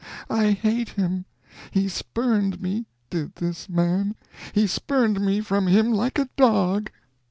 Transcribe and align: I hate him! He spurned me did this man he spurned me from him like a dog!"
I 0.31 0.53
hate 0.53 0.89
him! 0.89 1.25
He 1.69 1.87
spurned 1.87 2.59
me 2.59 2.87
did 3.11 3.35
this 3.35 3.69
man 3.69 4.15
he 4.51 4.65
spurned 4.65 5.21
me 5.23 5.41
from 5.41 5.67
him 5.67 5.91
like 5.91 6.17
a 6.17 6.27
dog!" 6.35 6.89